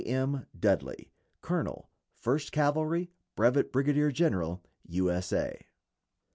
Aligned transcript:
M. 0.03 0.47
DUDLEY, 0.59 1.11
_Colonel 1.43 1.85
First 2.15 2.51
Cavalry, 2.51 3.11
Brevet 3.35 3.71
Brigadier 3.71 4.11
General 4.11 4.63
U. 4.87 5.11
S. 5.11 5.31
A. 5.31 5.61